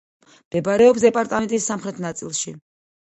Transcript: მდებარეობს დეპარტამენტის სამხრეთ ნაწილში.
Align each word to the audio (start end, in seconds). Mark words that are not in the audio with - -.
მდებარეობს 0.35 1.03
დეპარტამენტის 1.05 1.67
სამხრეთ 1.73 1.99
ნაწილში. 2.07 2.55